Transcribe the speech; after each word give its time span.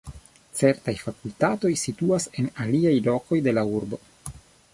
Certaj 0.59 0.95
fakultatoj 1.01 1.71
situas 1.83 2.27
en 2.43 2.49
aliaj 2.65 2.95
lokoj 3.11 3.43
de 3.51 3.55
la 3.61 3.67
urbo. 3.79 4.03